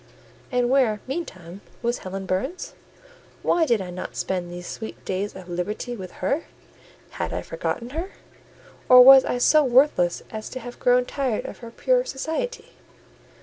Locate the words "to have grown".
10.49-11.05